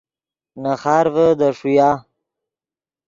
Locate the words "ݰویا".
1.57-1.89